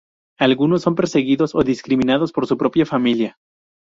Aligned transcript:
Algunos 0.39 0.81
son 0.81 0.95
perseguidos 0.95 1.53
o 1.53 1.61
discriminados 1.63 2.31
por 2.31 2.47
su 2.47 2.57
propia 2.57 2.87
familia. 2.87 3.37